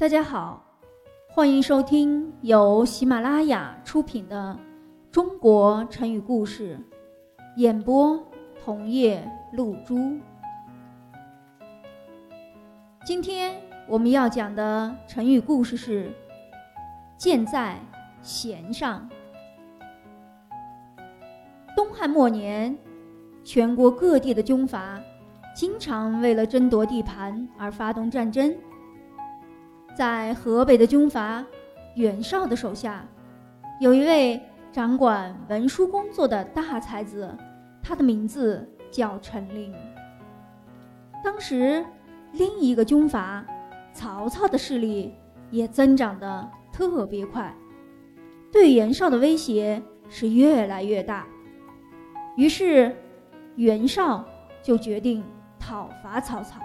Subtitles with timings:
[0.00, 0.64] 大家好，
[1.28, 4.58] 欢迎收听由喜马拉雅出品的
[5.12, 6.74] 《中国成语故事》，
[7.56, 8.18] 演播
[8.64, 10.18] 桐叶露珠。
[13.04, 16.10] 今天我们要讲的成语故事是
[17.18, 17.78] “箭在
[18.22, 19.06] 弦上”。
[21.76, 22.74] 东汉末年，
[23.44, 24.98] 全国各地的军阀
[25.54, 28.56] 经常为了争夺地盘而发动战争。
[29.94, 31.44] 在河北的军阀
[31.94, 33.04] 袁绍的手下，
[33.80, 34.40] 有一位
[34.72, 37.36] 掌管文书工作的大才子，
[37.82, 39.74] 他的名字叫陈琳。
[41.22, 41.84] 当时，
[42.32, 43.44] 另一个军阀
[43.92, 45.12] 曹操的势力
[45.50, 47.54] 也增长得特别快，
[48.50, 51.26] 对袁绍的威胁是越来越大。
[52.36, 52.96] 于是，
[53.56, 54.24] 袁绍
[54.62, 55.22] 就决定
[55.58, 56.58] 讨伐曹操。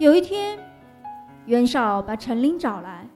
[0.00, 0.58] 有一天。
[1.46, 3.08] 袁绍把陈琳找来，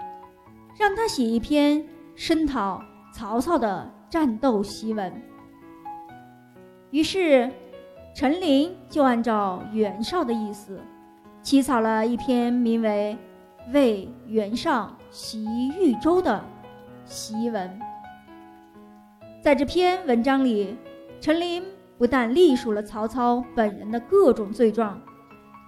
[0.78, 2.80] 让他写一篇声讨
[3.12, 5.12] 曹操的战斗檄文。
[6.92, 7.50] 于是，
[8.14, 10.80] 陈琳就按照袁绍的意思，
[11.42, 13.18] 起草了一篇名为
[13.72, 15.44] 《为袁绍袭
[15.76, 16.44] 豫州》的
[17.04, 17.80] 檄文。
[19.42, 20.76] 在这篇文章里，
[21.20, 21.64] 陈琳
[21.98, 25.00] 不但隶属了曹操本人的各种罪状，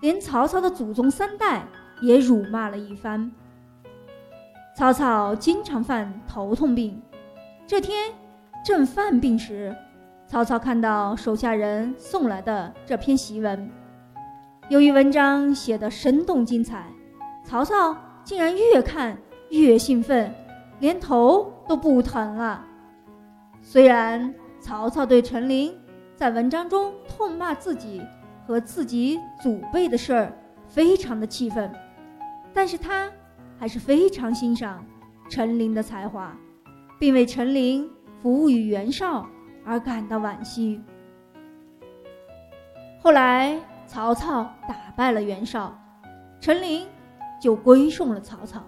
[0.00, 1.64] 连曹操的祖宗三代。
[2.02, 3.32] 也辱骂了一番。
[4.76, 7.00] 曹操经常犯头痛病，
[7.66, 8.12] 这天
[8.64, 9.74] 正犯病时，
[10.26, 13.70] 曹操看到手下人送来的这篇檄文，
[14.68, 16.86] 由于文章写得生动精彩，
[17.44, 19.16] 曹操竟然越看
[19.50, 20.34] 越兴奋，
[20.80, 22.64] 连头都不疼了。
[23.60, 25.72] 虽然曹操对陈琳
[26.16, 28.02] 在文章中痛骂自己
[28.46, 30.32] 和自己祖辈的事儿
[30.66, 31.70] 非常的气愤。
[32.54, 33.10] 但是他
[33.58, 34.84] 还是非常欣赏
[35.30, 36.36] 陈琳的才华，
[36.98, 37.88] 并为陈琳
[38.20, 39.26] 服务于袁绍
[39.64, 40.80] 而感到惋惜。
[43.00, 45.76] 后来曹操打败了袁绍，
[46.40, 46.86] 陈琳
[47.40, 48.62] 就归顺了曹操。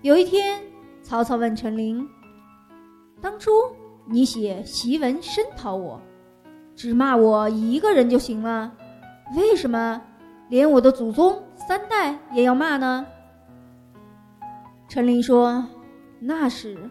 [0.00, 0.60] 有一天，
[1.02, 2.08] 曹操问陈琳
[3.20, 3.50] ：“当初
[4.06, 6.00] 你写檄文声讨我，
[6.74, 8.72] 只骂我一个人就行了，
[9.36, 10.00] 为什么
[10.48, 13.06] 连我的祖宗？”三代也要骂呢。
[14.88, 15.64] 陈琳说
[16.20, 16.90] ：“那时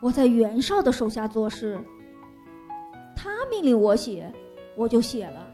[0.00, 1.80] 我在袁绍的手下做事，
[3.16, 4.32] 他命令我写，
[4.76, 5.46] 我就写了。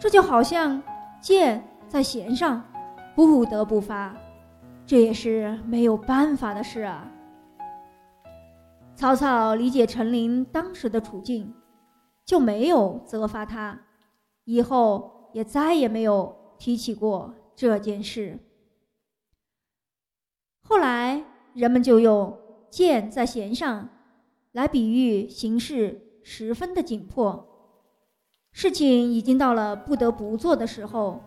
[0.00, 0.82] 这就好像
[1.20, 2.62] 箭在弦上，
[3.14, 4.16] 不得不发，
[4.84, 7.08] 这也是没有办法的事啊。”
[8.96, 11.54] 曹操理解陈琳当时的处境，
[12.24, 13.78] 就没有责罚他，
[14.44, 17.32] 以后也再也没有提起过。
[17.56, 18.38] 这件事，
[20.60, 21.24] 后来
[21.54, 23.88] 人们就用“箭在弦上”
[24.52, 27.48] 来比喻形势十分的紧迫，
[28.52, 31.22] 事情已经到了不得不做的时候。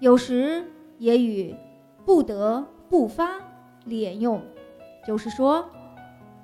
[0.00, 0.64] 有时
[0.96, 1.54] 也与
[2.06, 3.38] “不得不发”
[3.84, 4.42] 连用，
[5.06, 5.68] 就是说，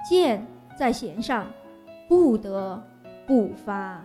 [0.08, 0.46] 箭
[0.78, 1.50] 在弦上，
[2.06, 2.82] 不得
[3.26, 4.04] 不发。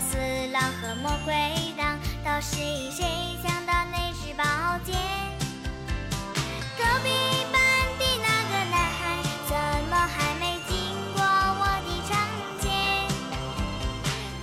[0.00, 0.16] 四
[0.52, 1.34] 郎和魔鬼
[1.76, 3.04] 党，到谁谁
[3.42, 4.44] 抢到那支宝
[4.84, 4.94] 剑？
[6.76, 7.10] 隔壁
[7.52, 7.60] 班
[7.98, 9.54] 的那个男孩，怎
[9.88, 10.74] 么还没经
[11.14, 12.12] 过我的窗
[12.60, 12.68] 前？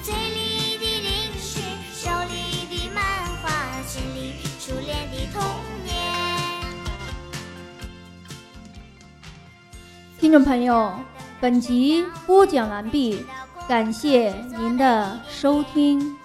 [0.03, 1.09] 嘴里的零
[1.39, 1.59] 食，
[1.93, 3.03] 手里的漫
[3.41, 5.41] 画，心里初恋的童
[5.85, 5.91] 年。
[10.19, 10.93] 听众朋友，
[11.39, 13.25] 本集播讲完毕。
[13.67, 16.20] 感谢您的收听。